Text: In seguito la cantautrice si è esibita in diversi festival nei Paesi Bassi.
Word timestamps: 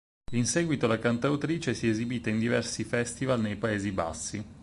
In 0.31 0.47
seguito 0.47 0.87
la 0.87 0.97
cantautrice 0.97 1.75
si 1.75 1.85
è 1.85 1.91
esibita 1.91 2.31
in 2.31 2.39
diversi 2.39 2.83
festival 2.83 3.39
nei 3.39 3.55
Paesi 3.55 3.91
Bassi. 3.91 4.43